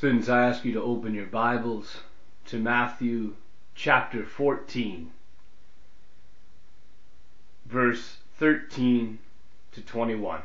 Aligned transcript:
Students, 0.00 0.30
I 0.30 0.46
ask 0.46 0.64
you 0.64 0.72
to 0.72 0.82
open 0.82 1.12
your 1.12 1.26
Bibles 1.26 1.98
to 2.46 2.58
Matthew 2.58 3.34
chapter 3.74 4.24
14, 4.24 5.10
verse 7.66 8.16
13 8.38 9.18
to 9.72 9.82
21. 9.82 10.40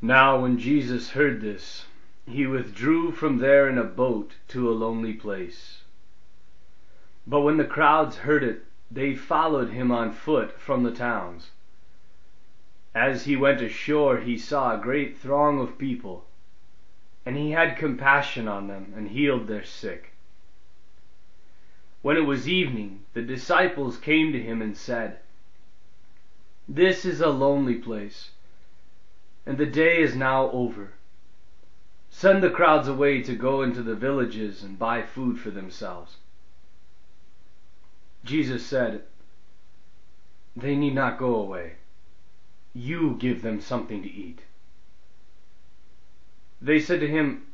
Now 0.00 0.40
when 0.40 0.58
Jesus 0.58 1.10
heard 1.10 1.42
this, 1.42 1.84
he 2.28 2.46
withdrew 2.46 3.10
from 3.10 3.38
there 3.38 3.68
in 3.68 3.76
a 3.76 3.84
boat 3.84 4.34
to 4.48 4.70
a 4.70 4.72
lonely 4.72 5.12
place. 5.12 5.82
But 7.26 7.40
when 7.40 7.56
the 7.56 7.64
crowds 7.64 8.18
heard 8.18 8.44
it, 8.44 8.64
they 8.90 9.14
followed 9.16 9.70
him 9.70 9.90
on 9.90 10.12
foot 10.12 10.60
from 10.60 10.84
the 10.84 10.92
towns. 10.92 11.50
As 12.94 13.24
he 13.24 13.34
went 13.36 13.60
ashore 13.60 14.18
he 14.18 14.38
saw 14.38 14.74
a 14.74 14.80
great 14.82 15.18
throng 15.18 15.60
of 15.60 15.78
people, 15.78 16.26
and 17.26 17.36
he 17.36 17.50
had 17.50 17.76
compassion 17.76 18.46
on 18.46 18.68
them 18.68 18.92
and 18.96 19.08
healed 19.08 19.46
their 19.48 19.64
sick. 19.64 20.12
When 22.02 22.16
it 22.16 22.26
was 22.26 22.48
evening, 22.48 23.04
the 23.14 23.22
disciples 23.22 23.96
came 23.98 24.32
to 24.32 24.40
him 24.42 24.62
and 24.62 24.76
said, 24.76 25.18
This 26.68 27.04
is 27.04 27.20
a 27.20 27.30
lonely 27.30 27.76
place 27.76 28.30
and 29.44 29.58
the 29.58 29.66
day 29.66 30.00
is 30.00 30.14
now 30.14 30.50
over. 30.52 30.92
Send 32.14 32.42
the 32.42 32.50
crowds 32.50 32.86
away 32.86 33.22
to 33.22 33.34
go 33.34 33.62
into 33.62 33.82
the 33.82 33.96
villages 33.96 34.62
and 34.62 34.78
buy 34.78 35.02
food 35.02 35.40
for 35.40 35.50
themselves. 35.50 36.18
Jesus 38.22 38.64
said, 38.64 39.02
They 40.54 40.76
need 40.76 40.94
not 40.94 41.18
go 41.18 41.34
away. 41.34 41.76
You 42.74 43.16
give 43.18 43.42
them 43.42 43.60
something 43.60 44.02
to 44.02 44.12
eat. 44.12 44.42
They 46.60 46.78
said 46.78 47.00
to 47.00 47.08
him, 47.08 47.46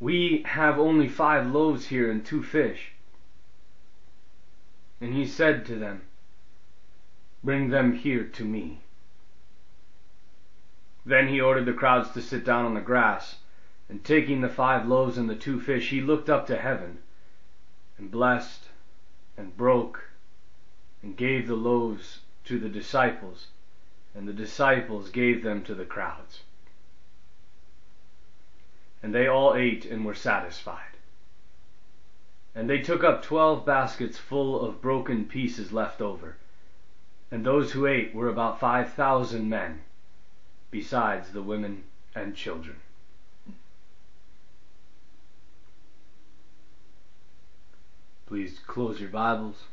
We 0.00 0.42
have 0.46 0.78
only 0.78 1.06
five 1.06 1.46
loaves 1.46 1.86
here 1.86 2.10
and 2.10 2.24
two 2.24 2.42
fish. 2.42 2.92
And 5.00 5.14
he 5.14 5.26
said 5.26 5.66
to 5.66 5.76
them, 5.76 6.02
Bring 7.44 7.68
them 7.68 7.92
here 7.92 8.24
to 8.24 8.44
me. 8.44 8.80
Then 11.06 11.28
he 11.28 11.40
ordered 11.40 11.66
the 11.66 11.74
crowds 11.74 12.10
to 12.12 12.22
sit 12.22 12.44
down 12.44 12.64
on 12.64 12.74
the 12.74 12.80
grass, 12.80 13.36
and 13.88 14.02
taking 14.02 14.40
the 14.40 14.48
five 14.48 14.86
loaves 14.86 15.18
and 15.18 15.28
the 15.28 15.34
two 15.34 15.60
fish, 15.60 15.90
he 15.90 16.00
looked 16.00 16.30
up 16.30 16.46
to 16.46 16.56
heaven, 16.56 16.98
and 17.98 18.10
blessed, 18.10 18.68
and 19.36 19.56
broke, 19.56 20.10
and 21.02 21.16
gave 21.16 21.46
the 21.46 21.54
loaves 21.54 22.20
to 22.44 22.58
the 22.58 22.68
disciples, 22.68 23.48
and 24.14 24.26
the 24.26 24.32
disciples 24.32 25.10
gave 25.10 25.42
them 25.42 25.62
to 25.62 25.74
the 25.74 25.84
crowds. 25.84 26.42
And 29.02 29.14
they 29.14 29.26
all 29.26 29.54
ate 29.54 29.84
and 29.84 30.04
were 30.04 30.14
satisfied. 30.14 30.96
And 32.54 32.70
they 32.70 32.78
took 32.78 33.04
up 33.04 33.22
twelve 33.22 33.66
baskets 33.66 34.16
full 34.16 34.64
of 34.64 34.80
broken 34.80 35.26
pieces 35.26 35.72
left 35.72 36.00
over, 36.00 36.36
and 37.30 37.44
those 37.44 37.72
who 37.72 37.86
ate 37.86 38.14
were 38.14 38.28
about 38.28 38.60
five 38.60 38.92
thousand 38.92 39.48
men 39.48 39.82
besides 40.70 41.30
the 41.30 41.42
women 41.42 41.84
and 42.14 42.34
children. 42.34 42.76
Please 48.26 48.58
close 48.66 49.00
your 49.00 49.10
Bibles, 49.10 49.64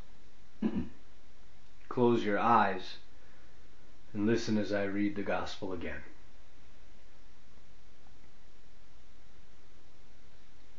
close 1.89 2.23
your 2.23 2.39
eyes, 2.39 2.98
and 4.14 4.27
listen 4.27 4.58
as 4.58 4.73
I 4.73 4.83
read 4.83 5.15
the 5.15 5.23
Gospel 5.23 5.73
again. 5.73 6.03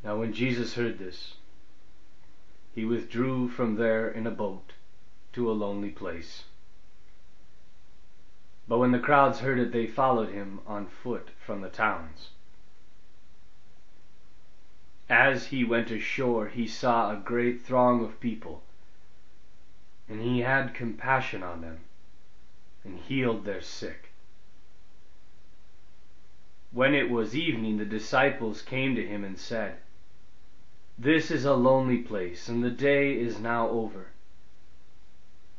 Now, 0.04 0.16
when 0.18 0.32
Jesus 0.32 0.74
heard 0.74 0.98
this, 0.98 1.34
he 2.74 2.84
withdrew 2.84 3.48
from 3.48 3.76
there 3.76 4.08
in 4.10 4.26
a 4.26 4.30
boat 4.30 4.72
to 5.32 5.50
a 5.50 5.52
lonely 5.52 5.90
place 5.90 6.44
but 8.68 8.78
when 8.78 8.92
the 8.92 8.98
crowds 8.98 9.40
heard 9.40 9.58
it, 9.58 9.72
they 9.72 9.86
followed 9.86 10.30
him 10.30 10.60
on 10.66 10.86
foot 10.86 11.28
from 11.44 11.60
the 11.60 11.68
towns. 11.68 12.30
As 15.12 15.48
he 15.48 15.62
went 15.62 15.90
ashore, 15.90 16.48
he 16.48 16.66
saw 16.66 17.10
a 17.12 17.16
great 17.16 17.60
throng 17.60 18.02
of 18.02 18.18
people, 18.18 18.62
and 20.08 20.22
he 20.22 20.38
had 20.40 20.72
compassion 20.72 21.42
on 21.42 21.60
them, 21.60 21.80
and 22.82 22.98
healed 22.98 23.44
their 23.44 23.60
sick. 23.60 24.08
When 26.70 26.94
it 26.94 27.10
was 27.10 27.36
evening, 27.36 27.76
the 27.76 27.84
disciples 27.84 28.62
came 28.62 28.94
to 28.94 29.06
him 29.06 29.22
and 29.22 29.38
said, 29.38 29.80
This 30.98 31.30
is 31.30 31.44
a 31.44 31.52
lonely 31.52 31.98
place, 31.98 32.48
and 32.48 32.64
the 32.64 32.70
day 32.70 33.12
is 33.14 33.38
now 33.38 33.68
over. 33.68 34.06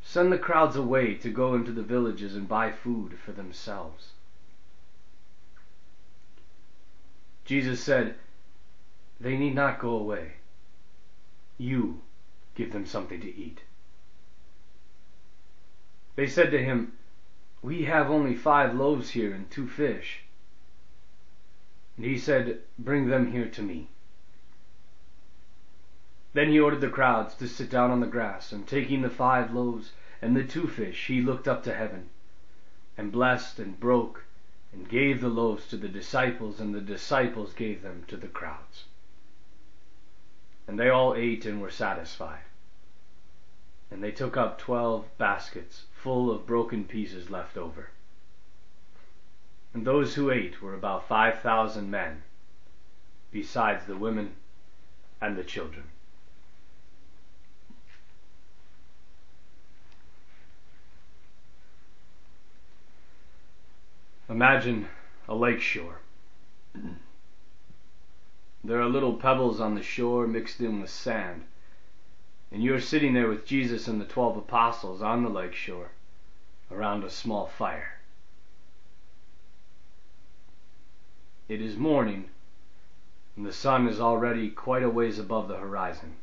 Send 0.02 0.32
the 0.32 0.40
crowds 0.40 0.76
away 0.76 1.14
to 1.14 1.30
go 1.30 1.54
into 1.54 1.72
the 1.72 1.84
villages 1.84 2.36
and 2.36 2.48
buy 2.48 2.72
food 2.72 3.20
for 3.20 3.34
themselves. 3.34 4.14
Jesus 7.46 7.84
said, 7.84 8.16
They 9.24 9.38
need 9.38 9.56
not 9.56 9.80
go 9.80 9.92
away. 9.92 10.34
You 11.58 12.02
give 12.56 12.74
them 12.74 12.86
something 12.86 13.22
to 13.22 13.34
eat. 13.34 13.62
They 16.18 16.28
said 16.28 16.52
to 16.52 16.62
him, 16.62 16.98
We 17.62 17.86
have 17.86 18.12
only 18.12 18.36
five 18.36 18.76
loaves 18.76 19.12
here 19.12 19.34
and 19.34 19.50
two 19.50 19.66
fish. 19.66 20.24
And 21.96 22.06
he 22.06 22.18
said, 22.18 22.64
Bring 22.78 23.08
them 23.08 23.32
here 23.32 23.48
to 23.48 23.62
me. 23.62 23.88
Then 26.34 26.50
he 26.50 26.60
ordered 26.60 26.82
the 26.82 26.90
crowds 26.90 27.34
to 27.36 27.48
sit 27.48 27.70
down 27.70 27.92
on 27.92 28.02
the 28.02 28.08
grass, 28.08 28.52
and 28.52 28.68
taking 28.68 29.04
the 29.04 29.10
five 29.10 29.54
loaves 29.54 29.94
and 30.22 30.36
the 30.36 30.44
two 30.44 30.68
fish, 30.68 31.08
he 31.08 31.22
looked 31.22 31.48
up 31.48 31.64
to 31.64 31.74
heaven, 31.74 32.10
and 32.98 33.10
blessed 33.10 33.58
and 33.58 33.80
broke, 33.80 34.26
and 34.74 34.90
gave 34.90 35.22
the 35.22 35.30
loaves 35.30 35.66
to 35.70 35.78
the 35.78 35.88
disciples, 35.88 36.60
and 36.60 36.76
the 36.76 36.82
disciples 36.82 37.54
gave 37.54 37.84
them 37.84 38.04
to 38.10 38.18
the 38.18 38.28
crowds. 38.28 38.84
And 40.68 40.80
they 40.80 40.90
all 40.90 41.14
ate 41.16 41.46
and 41.46 41.62
were 41.62 41.70
satisfied. 41.70 42.44
And 43.92 44.04
they 44.04 44.12
took 44.12 44.38
up 44.38 44.58
twelve 44.58 45.06
baskets 45.18 45.84
full 45.94 46.32
of 46.32 46.48
broken 46.48 46.86
pieces 46.86 47.30
left 47.30 47.58
over. 47.58 47.90
And 49.74 49.86
those 49.86 50.16
who 50.16 50.32
ate 50.32 50.62
were 50.62 50.74
about 50.74 51.08
five 51.08 51.40
thousand 51.40 51.92
men, 51.92 52.24
besides 53.32 53.86
the 53.86 53.98
women 53.98 54.34
and 55.22 55.38
the 55.38 55.44
children. 55.44 55.86
Imagine 64.30 64.88
a 65.28 65.36
lake 65.36 65.62
shore. 65.62 66.00
There 68.64 68.80
are 68.82 68.88
little 68.88 69.16
pebbles 69.16 69.60
on 69.60 69.76
the 69.76 69.84
shore 69.84 70.26
mixed 70.26 70.62
in 70.62 70.80
with 70.80 70.90
sand. 70.90 71.44
And 72.52 72.64
you 72.64 72.74
are 72.74 72.80
sitting 72.80 73.14
there 73.14 73.28
with 73.28 73.46
Jesus 73.46 73.88
and 73.88 74.00
the 74.00 74.06
twelve 74.06 74.38
apostles 74.38 75.02
on 75.02 75.24
the 75.24 75.30
lake 75.30 75.54
shore 75.54 75.90
around 76.72 77.04
a 77.04 77.10
small 77.10 77.48
fire. 77.48 78.00
It 81.50 81.62
is 81.62 81.76
morning, 81.76 82.30
and 83.36 83.46
the 83.46 83.52
sun 83.52 83.88
is 83.88 84.00
already 84.00 84.50
quite 84.50 84.84
a 84.84 84.90
ways 84.90 85.20
above 85.20 85.48
the 85.48 85.58
horizon. 85.58 86.16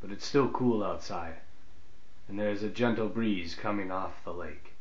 But 0.00 0.10
it's 0.10 0.26
still 0.26 0.48
cool 0.50 0.84
outside, 0.84 1.36
and 2.28 2.38
there 2.38 2.50
is 2.50 2.62
a 2.62 2.68
gentle 2.68 3.08
breeze 3.08 3.54
coming 3.54 3.90
off 3.90 4.22
the 4.24 4.34
lake. 4.34 4.74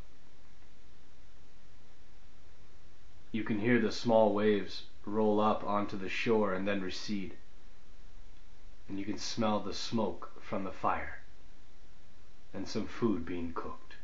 You 3.31 3.43
can 3.43 3.59
hear 3.59 3.79
the 3.79 3.91
small 3.91 4.33
waves 4.33 4.83
roll 5.05 5.39
up 5.39 5.63
onto 5.63 5.97
the 5.97 6.09
shore 6.09 6.53
and 6.53 6.67
then 6.67 6.81
recede. 6.81 7.35
And 8.87 8.99
you 8.99 9.05
can 9.05 9.17
smell 9.17 9.59
the 9.59 9.73
smoke 9.73 10.31
from 10.41 10.63
the 10.63 10.71
fire 10.71 11.21
and 12.53 12.67
some 12.67 12.87
food 12.87 13.25
being 13.25 13.51
cooked. 13.53 13.95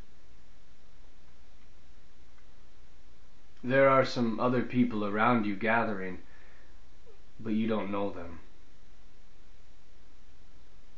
There 3.63 3.89
are 3.89 4.05
some 4.05 4.39
other 4.39 4.63
people 4.63 5.05
around 5.05 5.45
you 5.45 5.55
gathering, 5.55 6.19
but 7.39 7.53
you 7.53 7.67
don't 7.67 7.91
know 7.91 8.09
them. 8.09 8.39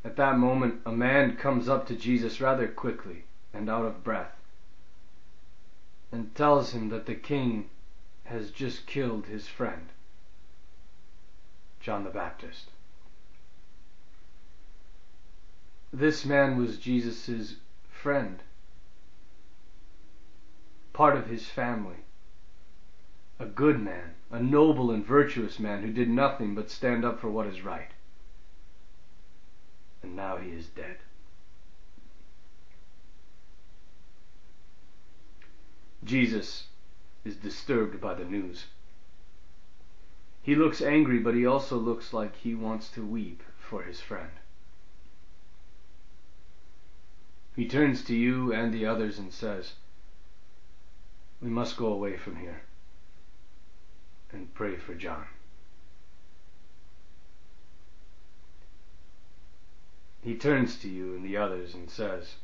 At 0.06 0.16
that 0.18 0.38
moment, 0.38 0.82
a 0.86 0.92
man 0.92 1.36
comes 1.36 1.70
up 1.70 1.88
to 1.88 1.96
Jesus 1.96 2.42
rather 2.42 2.68
quickly 2.68 3.26
and 3.54 3.70
out 3.70 3.86
of 3.86 4.04
breath 4.04 4.36
and 6.12 6.34
tells 6.36 6.74
him 6.74 6.90
that 6.90 7.06
the 7.06 7.16
king 7.16 7.70
has 8.26 8.52
just 8.52 8.86
killed 8.86 9.26
his 9.26 9.48
friend. 9.48 9.90
John 11.84 12.06
the 12.06 12.10
Baptist. 12.10 12.70
This 15.92 16.24
man 16.24 16.58
was 16.58 16.78
Jesus' 16.78 17.58
friend, 17.90 18.42
part 20.94 21.18
of 21.18 21.28
his 21.28 21.46
family, 21.46 21.98
a 23.38 23.46
good 23.46 23.82
man, 23.82 24.14
a 24.32 24.42
noble 24.42 24.92
and 24.92 25.06
virtuous 25.06 25.60
man 25.60 25.82
who 25.82 25.92
did 25.92 26.08
nothing 26.10 26.56
but 26.56 26.72
stand 26.72 27.04
up 27.04 27.20
for 27.20 27.30
what 27.30 27.48
is 27.48 27.62
right. 27.62 27.92
And 30.02 30.16
now 30.16 30.38
he 30.38 30.52
is 30.52 30.68
dead. 30.68 30.98
Jesus 36.06 36.68
is 37.26 37.36
disturbed 37.36 38.00
by 38.00 38.14
the 38.14 38.26
news. 38.26 38.68
He 40.44 40.56
looks 40.56 40.82
angry, 40.82 41.20
but 41.20 41.36
he 41.36 41.46
also 41.46 41.78
looks 41.78 42.12
like 42.12 42.36
he 42.36 42.54
wants 42.54 42.90
to 42.92 43.06
weep 43.06 43.42
for 43.58 43.84
his 43.84 44.02
friend. 44.02 44.32
He 47.56 47.66
turns 47.66 48.04
to 48.06 48.16
you 48.16 48.52
and 48.52 48.74
the 48.74 48.86
others 48.86 49.18
and 49.18 49.32
says, 49.32 49.76
We 51.42 51.50
must 51.50 51.78
go 51.78 51.88
away 51.88 52.18
from 52.18 52.36
here 52.36 52.64
and 54.34 54.54
pray 54.54 54.76
for 54.76 54.94
John. 54.96 55.28
He 60.22 60.36
turns 60.36 60.78
to 60.80 60.90
you 60.90 61.16
and 61.16 61.24
the 61.24 61.38
others 61.38 61.74
and 61.74 61.90
says, 61.90 62.36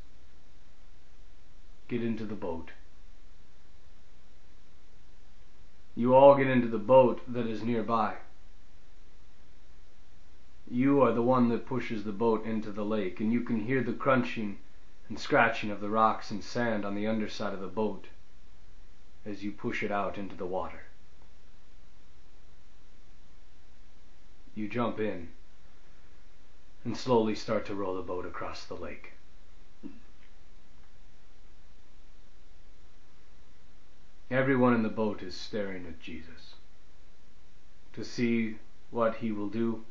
Get 1.89 2.03
into 2.03 2.25
the 2.25 2.35
boat. 2.35 2.71
You 5.99 6.15
all 6.15 6.37
get 6.37 6.47
into 6.47 6.69
the 6.69 6.77
boat 6.77 7.21
that 7.27 7.45
is 7.45 7.61
nearby. 7.61 8.15
You 10.71 11.01
are 11.01 11.11
the 11.11 11.21
one 11.21 11.49
that 11.49 11.65
pushes 11.65 12.05
the 12.05 12.13
boat 12.13 12.45
into 12.45 12.71
the 12.71 12.85
lake, 12.85 13.19
and 13.19 13.33
you 13.33 13.41
can 13.41 13.65
hear 13.65 13.83
the 13.83 13.91
crunching 13.91 14.59
and 15.09 15.19
scratching 15.19 15.71
of 15.71 15.81
the 15.81 15.89
rocks 15.89 16.31
and 16.31 16.41
sand 16.41 16.85
on 16.85 16.95
the 16.95 17.05
underside 17.05 17.53
of 17.53 17.59
the 17.59 17.67
boat 17.67 18.07
as 19.25 19.43
you 19.43 19.51
push 19.51 19.83
it 19.83 19.91
out 19.91 20.17
into 20.17 20.37
the 20.37 20.45
water. 20.45 20.83
You 24.55 24.69
jump 24.69 25.01
in 25.01 25.27
and 26.85 26.95
slowly 26.95 27.35
start 27.35 27.65
to 27.65 27.75
row 27.75 27.93
the 27.93 28.01
boat 28.01 28.25
across 28.25 28.63
the 28.63 28.77
lake. 28.77 29.15
Everyone 34.31 34.75
in 34.75 34.83
the 34.83 34.89
boat 34.89 35.23
is 35.23 35.35
staring 35.35 35.87
at 35.87 35.99
Jesus 35.99 36.53
to 37.93 38.03
see 38.03 38.57
what 38.91 39.15
he 39.15 39.31
will 39.31 39.49
do 39.49 39.85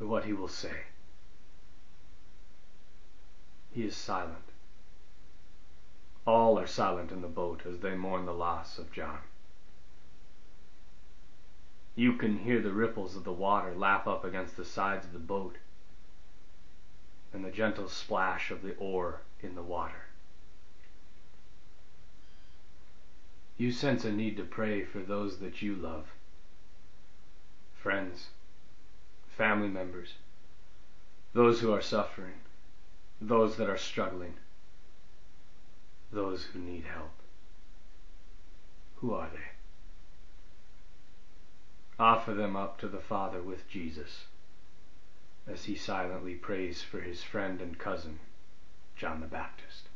or 0.00 0.06
what 0.06 0.24
he 0.24 0.32
will 0.32 0.48
say. 0.48 0.84
He 3.72 3.82
is 3.82 3.96
silent. 3.96 4.52
All 6.24 6.60
are 6.60 6.66
silent 6.66 7.10
in 7.10 7.22
the 7.22 7.28
boat 7.28 7.62
as 7.66 7.80
they 7.80 7.96
mourn 7.96 8.24
the 8.24 8.32
loss 8.32 8.78
of 8.78 8.92
John. 8.92 9.18
You 11.96 12.12
can 12.14 12.38
hear 12.38 12.60
the 12.60 12.72
ripples 12.72 13.16
of 13.16 13.24
the 13.24 13.32
water 13.32 13.74
lap 13.74 14.06
up 14.06 14.24
against 14.24 14.56
the 14.56 14.64
sides 14.64 15.06
of 15.06 15.12
the 15.12 15.18
boat 15.18 15.56
and 17.32 17.44
the 17.44 17.50
gentle 17.50 17.88
splash 17.88 18.52
of 18.52 18.62
the 18.62 18.76
oar 18.76 19.22
in 19.42 19.56
the 19.56 19.62
water. 19.62 20.03
You 23.56 23.70
sense 23.70 24.04
a 24.04 24.12
need 24.12 24.36
to 24.36 24.44
pray 24.44 24.84
for 24.84 25.00
those 25.00 25.38
that 25.38 25.62
you 25.62 25.74
love 25.74 26.06
friends, 27.84 28.28
family 29.36 29.68
members, 29.68 30.14
those 31.34 31.60
who 31.60 31.70
are 31.70 31.82
suffering, 31.82 32.40
those 33.20 33.56
that 33.56 33.68
are 33.68 33.76
struggling, 33.76 34.32
those 36.10 36.44
who 36.44 36.60
need 36.60 36.84
help. 36.84 37.12
Who 38.96 39.12
are 39.12 39.28
they? 39.30 39.50
Offer 41.98 42.32
them 42.32 42.56
up 42.56 42.78
to 42.80 42.88
the 42.88 43.00
Father 43.00 43.42
with 43.42 43.68
Jesus 43.68 44.24
as 45.46 45.64
he 45.64 45.76
silently 45.76 46.34
prays 46.34 46.80
for 46.80 47.00
his 47.00 47.22
friend 47.22 47.60
and 47.60 47.78
cousin, 47.78 48.18
John 48.96 49.20
the 49.20 49.26
Baptist. 49.26 49.90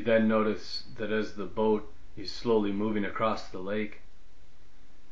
You 0.00 0.06
then 0.06 0.28
notice 0.28 0.84
that 0.96 1.12
as 1.12 1.34
the 1.34 1.44
boat 1.44 1.92
is 2.16 2.32
slowly 2.32 2.72
moving 2.72 3.04
across 3.04 3.46
the 3.46 3.58
lake, 3.58 4.00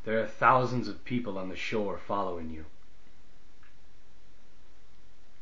there 0.04 0.18
are 0.18 0.26
thousands 0.26 0.88
of 0.88 1.04
people 1.04 1.36
on 1.36 1.50
the 1.50 1.56
shore 1.56 1.98
following 1.98 2.48
you. 2.48 2.64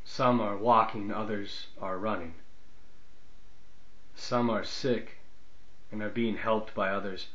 Some 0.05 0.41
are 0.41 0.57
walking, 0.57 1.13
others 1.13 1.69
are 1.81 1.97
running. 1.97 2.35
Some 4.17 4.51
are 4.51 4.65
sick 4.65 5.19
and 5.93 6.03
are 6.03 6.11
being 6.11 6.39
helped 6.39 6.75
by 6.75 6.91
others, 6.91 7.29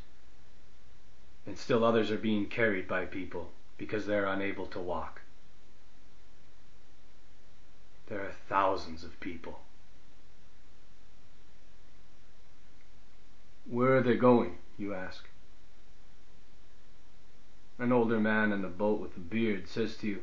and 1.46 1.58
still 1.58 1.86
others 1.86 2.12
are 2.12 2.18
being 2.18 2.50
carried 2.50 2.90
by 2.90 3.06
people 3.06 3.54
because 3.78 4.06
they 4.06 4.18
are 4.18 4.26
unable 4.26 4.66
to 4.66 4.82
walk. 4.82 5.22
There 8.08 8.20
are 8.20 8.34
thousands 8.50 9.06
of 9.06 9.18
people. 9.22 9.62
Where 13.66 13.98
are 13.98 14.02
they 14.02 14.16
going? 14.16 14.58
you 14.82 14.94
ask. 14.94 15.30
An 17.78 17.92
older 17.92 18.20
man 18.20 18.52
in 18.52 18.62
the 18.62 18.68
boat 18.68 19.00
with 19.00 19.16
a 19.16 19.20
beard 19.20 19.68
says 19.68 19.96
to 19.98 20.08
you, 20.08 20.22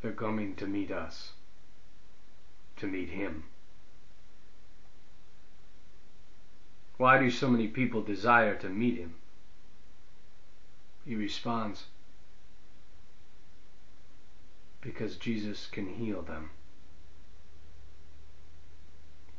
They're 0.00 0.12
coming 0.12 0.56
to 0.56 0.66
meet 0.66 0.90
us, 0.90 1.32
to 2.76 2.86
meet 2.86 3.10
him. 3.10 3.44
Why 6.96 7.18
do 7.18 7.30
so 7.30 7.48
many 7.48 7.68
people 7.68 8.02
desire 8.02 8.56
to 8.56 8.68
meet 8.68 8.98
him? 8.98 9.14
He 11.04 11.14
responds, 11.14 11.86
Because 14.80 15.16
Jesus 15.16 15.66
can 15.66 15.94
heal 15.94 16.22
them, 16.22 16.50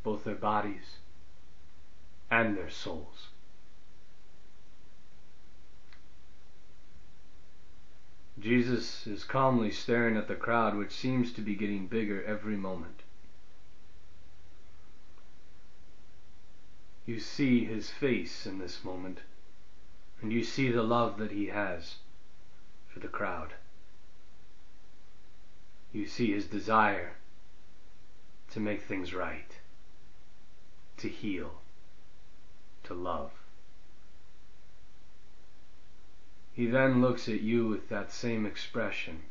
both 0.03 0.23
their 0.23 0.35
bodies 0.35 0.97
and 2.30 2.58
their 2.58 2.70
souls. 2.70 3.27
Jesus 8.39 9.08
is 9.08 9.24
calmly 9.24 9.72
staring 9.72 10.18
at 10.18 10.27
the 10.27 10.36
crowd, 10.36 10.75
which 10.75 10.92
seems 10.92 11.32
to 11.32 11.42
be 11.42 11.56
getting 11.56 11.88
bigger 11.88 12.24
every 12.24 12.58
moment. 12.58 13.03
You 17.06 17.20
see 17.20 17.63
his 17.63 17.89
face 17.89 18.46
in 18.46 18.60
this 18.60 18.84
moment, 18.84 19.20
and 20.22 20.34
you 20.34 20.44
see 20.44 20.72
the 20.72 20.84
love 20.84 21.18
that 21.20 21.32
he 21.32 21.48
has 21.48 21.96
for 22.88 23.00
the 23.00 23.08
crowd. 23.08 23.53
You 25.92 26.08
see 26.08 26.34
his 26.34 26.46
desire 26.46 27.13
to 28.51 28.60
make 28.60 28.82
things 28.82 29.13
right, 29.13 29.58
to 30.98 31.08
heal 31.08 31.62
to 32.83 32.93
love. 32.93 33.31
He 36.53 36.67
then 36.67 37.01
looks 37.01 37.27
at 37.27 37.41
you 37.41 37.67
with 37.67 37.89
that 37.89 38.11
same 38.11 38.45
expression 38.45 39.23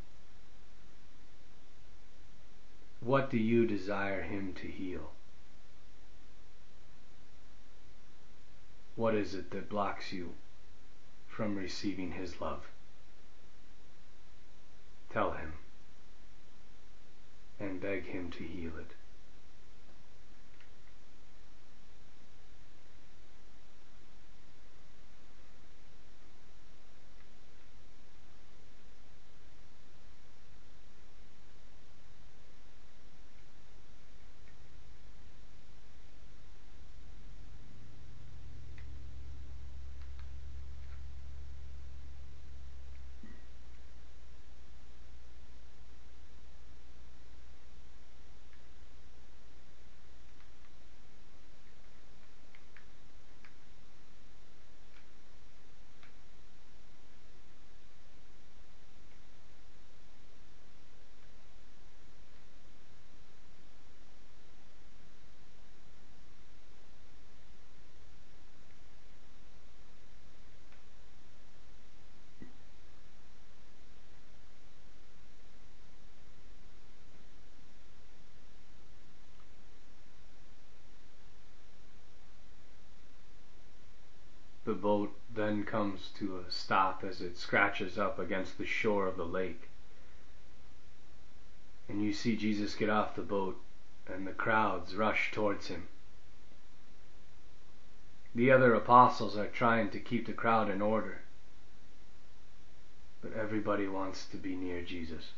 What 3.03 3.31
do 3.31 3.37
you 3.37 3.67
desire 3.67 4.23
Him 4.23 4.55
to 4.55 4.69
heal? 4.69 5.11
What 8.95 9.17
is 9.17 9.35
it 9.35 9.51
that 9.51 9.69
blocks 9.69 10.13
you 10.13 10.35
from 11.27 11.57
receiving 11.57 12.13
His 12.13 12.41
love? 12.41 12.69
Tell 15.11 15.33
Him 15.33 15.55
and 17.59 17.81
beg 17.81 18.07
Him 18.07 18.31
to 18.33 18.45
heal 18.45 18.77
it. 18.79 18.93
Boat 84.83 85.17
then 85.33 85.65
comes 85.65 86.11
to 86.19 86.37
a 86.37 86.51
stop 86.51 87.05
as 87.09 87.23
it 87.23 87.39
scratches 87.39 87.97
up 87.97 88.19
against 88.19 88.59
the 88.59 88.67
shore 88.67 89.07
of 89.07 89.17
the 89.17 89.25
lake. 89.25 89.69
And 91.89 92.03
you 92.03 92.13
see 92.13 92.37
Jesus 92.37 92.75
get 92.75 92.91
off 92.91 93.15
the 93.15 93.23
boat, 93.23 93.61
and 94.07 94.27
the 94.27 94.33
crowds 94.33 94.95
rush 94.95 95.31
towards 95.31 95.69
him. 95.69 95.89
The 98.35 98.51
other 98.51 98.75
apostles 98.75 99.37
are 99.37 99.47
trying 99.47 99.91
to 99.91 100.01
keep 100.01 100.27
the 100.27 100.33
crowd 100.33 100.69
in 100.69 100.83
order, 100.83 101.21
but 103.21 103.35
everybody 103.35 103.87
wants 103.87 104.27
to 104.27 104.37
be 104.37 104.57
near 104.57 104.83
Jesus. 104.83 105.33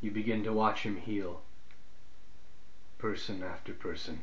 You 0.00 0.10
begin 0.10 0.42
to 0.44 0.52
watch 0.52 0.82
him 0.82 0.96
heal, 0.96 1.42
person 2.98 3.42
after 3.42 3.72
person. 3.72 4.22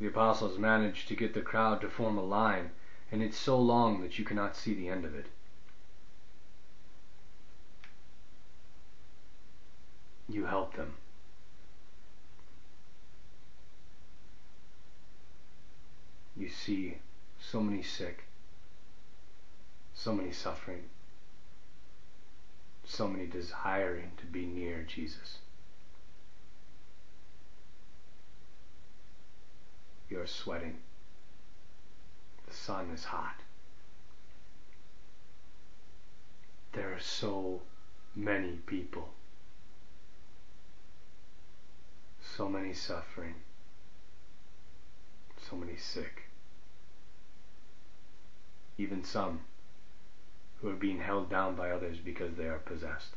The 0.00 0.06
apostles 0.06 0.56
manage 0.56 1.04
to 1.06 1.14
get 1.14 1.34
the 1.34 1.42
crowd 1.42 1.82
to 1.82 1.88
form 1.90 2.16
a 2.16 2.22
line, 2.22 2.70
and 3.12 3.22
it's 3.22 3.36
so 3.36 3.60
long 3.60 4.00
that 4.00 4.18
you 4.18 4.24
cannot 4.24 4.56
see 4.56 4.72
the 4.72 4.88
end 4.88 5.04
of 5.04 5.14
it. 5.14 5.26
You 10.26 10.46
help 10.46 10.72
them. 10.72 10.94
You 16.34 16.48
see 16.48 17.00
so 17.38 17.60
many 17.60 17.82
sick, 17.82 18.24
so 19.92 20.14
many 20.14 20.32
suffering, 20.32 20.88
so 22.84 23.06
many 23.06 23.26
desiring 23.26 24.12
to 24.16 24.24
be 24.24 24.46
near 24.46 24.82
Jesus. 24.82 25.40
You're 30.10 30.26
sweating. 30.26 30.78
The 32.48 32.52
sun 32.52 32.90
is 32.92 33.04
hot. 33.04 33.36
There 36.72 36.92
are 36.92 37.00
so 37.00 37.62
many 38.16 38.58
people. 38.66 39.10
So 42.20 42.48
many 42.48 42.72
suffering. 42.72 43.34
So 45.48 45.56
many 45.56 45.76
sick. 45.76 46.24
Even 48.78 49.04
some 49.04 49.40
who 50.60 50.70
are 50.70 50.74
being 50.74 50.98
held 50.98 51.30
down 51.30 51.54
by 51.54 51.70
others 51.70 51.98
because 51.98 52.34
they 52.34 52.46
are 52.46 52.58
possessed. 52.58 53.14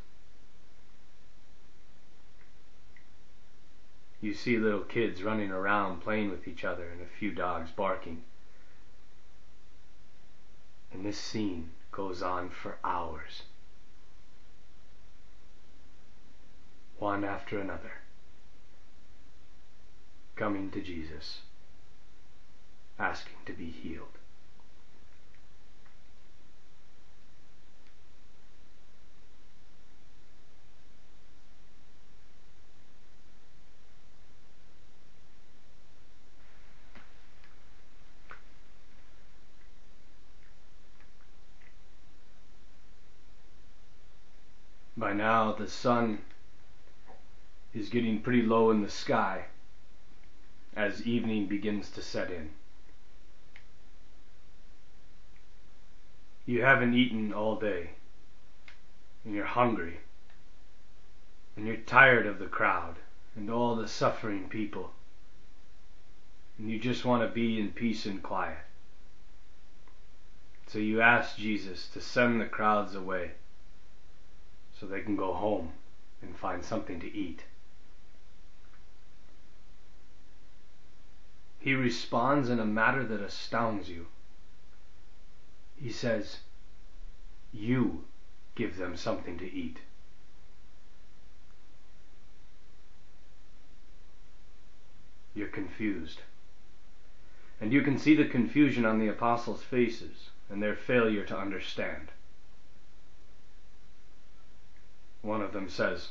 You 4.24 4.34
see 4.34 4.58
little 4.58 4.86
kids 4.86 5.22
running 5.22 5.52
around 5.52 6.00
playing 6.00 6.32
with 6.32 6.48
each 6.48 6.64
other 6.64 6.88
and 6.88 7.02
a 7.02 7.20
few 7.20 7.34
dogs 7.34 7.72
barking. 7.72 8.24
And 10.94 11.06
this 11.06 11.18
scene 11.18 11.72
goes 11.92 12.24
on 12.24 12.50
for 12.50 12.78
hours. 12.86 13.42
One 17.00 17.26
after 17.26 17.60
another. 17.60 17.96
Coming 20.38 20.72
to 20.72 20.82
Jesus, 20.82 21.42
asking 22.98 23.40
to 23.46 23.52
be 23.52 23.70
healed. 23.70 24.20
By 45.04 45.12
now 45.12 45.52
the 45.52 45.68
sun 45.68 46.20
is 47.74 47.90
getting 47.90 48.22
pretty 48.22 48.42
low 48.42 48.72
in 48.72 48.82
the 48.82 48.90
sky 48.90 49.48
as 50.78 51.06
evening 51.06 51.48
begins 51.48 51.90
to 51.90 52.02
set 52.02 52.32
in. 52.32 52.52
You 56.46 56.62
haven't 56.62 56.94
eaten 56.94 57.34
all 57.34 57.60
day, 57.60 57.96
and 59.26 59.36
you're 59.36 59.44
hungry, 59.44 60.00
and 61.58 61.68
you're 61.68 61.76
tired 61.76 62.26
of 62.26 62.40
the 62.40 62.48
crowd 62.48 62.96
and 63.36 63.50
all 63.50 63.76
the 63.76 63.90
suffering 63.90 64.48
people, 64.48 64.94
and 66.58 66.72
you 66.72 66.80
just 66.80 67.04
want 67.04 67.24
to 67.24 67.28
be 67.28 67.60
in 67.60 67.74
peace 67.74 68.06
and 68.06 68.24
quiet. 68.24 68.64
So 70.68 70.80
you 70.80 71.02
ask 71.02 71.36
Jesus 71.36 71.90
to 71.90 72.00
send 72.00 72.40
the 72.40 72.46
crowds 72.46 72.96
away 72.96 73.34
so 74.80 74.86
they 74.86 75.02
can 75.02 75.16
go 75.16 75.34
home 75.34 75.74
and 76.22 76.36
find 76.36 76.64
something 76.64 77.00
to 77.00 77.16
eat. 77.16 77.44
He 81.60 81.74
responds 81.74 82.50
in 82.50 82.60
a 82.60 82.66
manner 82.66 83.06
that 83.06 83.22
astounds 83.22 83.90
you. 83.90 84.08
He 85.78 85.92
says, 85.92 86.40
You 87.52 88.04
give 88.56 88.78
them 88.78 88.98
something 88.98 89.38
to 89.38 89.50
eat. 89.50 89.80
You're 95.34 95.48
confused. 95.48 96.22
And 97.62 97.72
you 97.72 97.82
can 97.82 97.98
see 97.98 98.16
the 98.16 98.26
confusion 98.26 98.86
on 98.86 99.00
the 99.00 99.08
apostles' 99.08 99.64
faces 99.64 100.32
and 100.50 100.62
their 100.62 100.76
failure 100.76 101.24
to 101.26 101.38
understand. 101.38 102.12
One 105.24 105.42
of 105.42 105.54
them 105.54 105.70
says, 105.70 106.10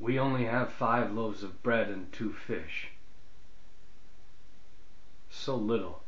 We 0.00 0.18
only 0.18 0.44
have 0.44 0.72
five 0.72 1.12
loaves 1.12 1.44
of 1.44 1.62
bread 1.62 1.88
and 1.88 2.12
two 2.12 2.32
fish. 2.32 2.88
So 5.30 5.56
little 5.56 6.02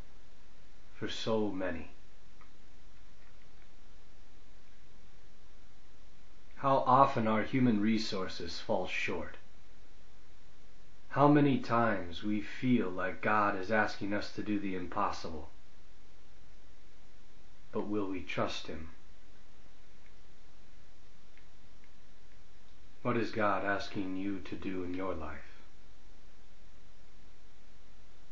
for 0.95 1.09
so 1.09 1.51
many. 1.51 1.93
How 6.57 6.79
often 6.79 7.29
our 7.29 7.43
human 7.43 7.81
resources 7.81 8.59
fall 8.59 8.89
short. 8.89 9.37
How 11.11 11.29
many 11.29 11.61
times 11.61 12.25
we 12.25 12.41
feel 12.41 12.91
like 12.91 13.21
God 13.21 13.57
is 13.57 13.71
asking 13.71 14.13
us 14.13 14.33
to 14.33 14.43
do 14.43 14.59
the 14.59 14.75
impossible. 14.75 15.51
but 17.71 17.87
will 17.87 18.09
we 18.09 18.23
trust 18.23 18.67
Him? 18.67 18.89
What 23.07 23.17
is 23.17 23.31
God 23.31 23.65
asking 23.65 24.17
you 24.17 24.41
to 24.41 24.57
do 24.57 24.83
in 24.83 24.93
your 24.93 25.15
life? 25.15 25.63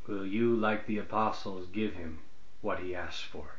Will 0.09 0.27
you, 0.27 0.57
like 0.57 0.89
the 0.89 0.99
apostles, 0.99 1.69
give 1.69 1.95
Him 1.95 2.19
what 2.61 2.81
He 2.81 2.93
asks 2.93 3.23
for? 3.23 3.51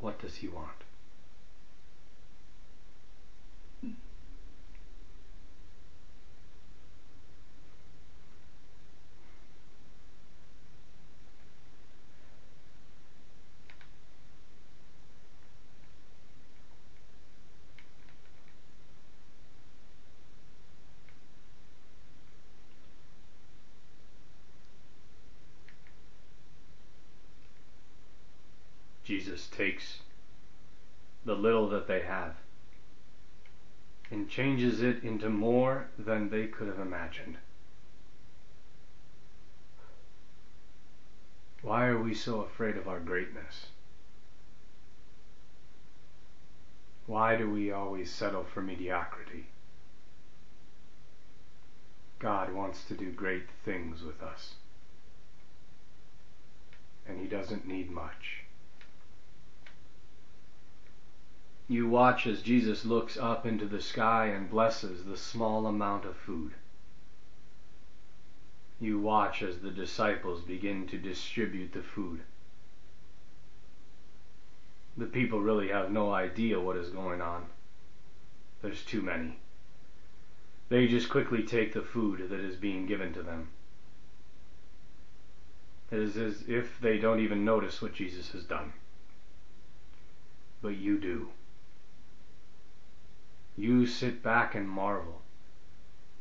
What 0.00 0.18
does 0.18 0.36
He 0.36 0.48
want? 0.48 0.85
Jesus 29.26 29.48
takes 29.48 29.98
the 31.24 31.34
little 31.34 31.68
that 31.70 31.88
they 31.88 32.02
have 32.02 32.36
and 34.08 34.30
changes 34.30 34.82
it 34.82 35.02
into 35.02 35.28
more 35.28 35.88
than 35.98 36.30
they 36.30 36.46
could 36.46 36.68
have 36.68 36.78
imagined. 36.78 37.36
Why 41.60 41.86
are 41.86 42.00
we 42.00 42.14
so 42.14 42.42
afraid 42.42 42.76
of 42.76 42.86
our 42.86 43.00
greatness? 43.00 43.66
Why 47.06 47.34
do 47.34 47.50
we 47.50 47.72
always 47.72 48.12
settle 48.12 48.44
for 48.44 48.62
mediocrity? 48.62 49.46
God 52.20 52.52
wants 52.54 52.84
to 52.84 52.94
do 52.94 53.10
great 53.10 53.48
things 53.64 54.04
with 54.04 54.22
us, 54.22 54.54
and 57.08 57.18
He 57.18 57.26
doesn't 57.26 57.66
need 57.66 57.90
much. 57.90 58.45
You 61.68 61.88
watch 61.88 62.28
as 62.28 62.42
Jesus 62.42 62.84
looks 62.84 63.16
up 63.16 63.44
into 63.44 63.66
the 63.66 63.80
sky 63.80 64.26
and 64.26 64.48
blesses 64.48 65.04
the 65.04 65.16
small 65.16 65.66
amount 65.66 66.04
of 66.04 66.16
food. 66.16 66.52
You 68.78 69.00
watch 69.00 69.42
as 69.42 69.58
the 69.58 69.70
disciples 69.70 70.42
begin 70.42 70.86
to 70.86 70.98
distribute 70.98 71.72
the 71.72 71.82
food. 71.82 72.20
The 74.96 75.06
people 75.06 75.40
really 75.40 75.68
have 75.68 75.90
no 75.90 76.12
idea 76.12 76.60
what 76.60 76.76
is 76.76 76.90
going 76.90 77.20
on. 77.20 77.46
There's 78.62 78.84
too 78.84 79.02
many. 79.02 79.38
They 80.68 80.86
just 80.86 81.08
quickly 81.08 81.42
take 81.42 81.72
the 81.72 81.82
food 81.82 82.28
that 82.28 82.40
is 82.40 82.56
being 82.56 82.86
given 82.86 83.12
to 83.14 83.22
them. 83.22 83.48
It 85.90 85.98
is 85.98 86.16
as 86.16 86.44
if 86.48 86.80
they 86.80 86.98
don't 86.98 87.20
even 87.20 87.44
notice 87.44 87.82
what 87.82 87.92
Jesus 87.92 88.30
has 88.30 88.44
done. 88.44 88.72
But 90.62 90.76
you 90.76 90.98
do. 90.98 91.30
You 93.56 93.86
sit 93.86 94.22
back 94.22 94.54
and 94.54 94.68
marvel 94.68 95.22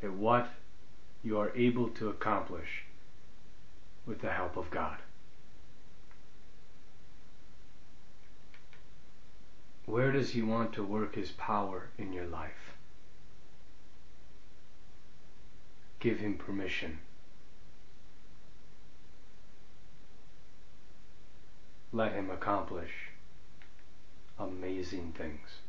at 0.01 0.13
what 0.13 0.48
you 1.22 1.38
are 1.38 1.51
able 1.56 1.89
to 1.89 2.08
accomplish 2.08 2.86
with 4.06 4.22
the 4.22 4.32
help 4.32 4.56
of 4.56 4.70
God. 4.70 5.00
Where 9.86 10.12
does 10.12 10.31
He 10.31 10.42
want 10.42 10.74
to 10.74 10.83
work 10.83 11.16
His 11.16 11.31
power 11.31 11.90
in 11.98 12.14
your 12.14 12.25
life? 12.25 12.75
Give 16.00 16.20
Him 16.20 16.38
permission. 16.38 17.00
Let 21.92 22.14
Him 22.14 22.29
accomplish 22.29 23.09
amazing 24.40 25.14
things. 25.18 25.59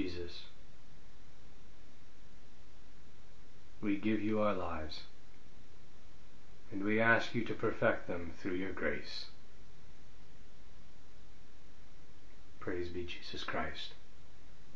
Jesus, 0.00 0.42
we 3.80 3.96
give 3.96 4.22
you 4.22 4.40
our 4.40 4.54
lives, 4.54 5.00
and 6.70 6.84
we 6.84 7.00
ask 7.00 7.34
you 7.34 7.44
to 7.44 7.52
perfect 7.52 8.06
them 8.06 8.30
through 8.40 8.54
your 8.54 8.70
grace. 8.70 9.24
Praise 12.60 12.90
be 12.90 13.06
Jesus 13.06 13.42
Christ, 13.42 13.94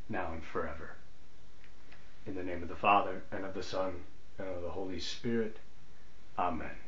now 0.08 0.32
and 0.32 0.42
forever. 0.42 0.96
In 2.26 2.34
the 2.34 2.42
name 2.42 2.64
of 2.64 2.68
the 2.68 2.74
Father, 2.74 3.22
and 3.30 3.44
of 3.44 3.54
the 3.54 3.62
Son, 3.62 3.92
and 4.40 4.48
of 4.48 4.62
the 4.62 4.70
Holy 4.70 4.98
Spirit. 4.98 5.58
Amen. 6.36 6.78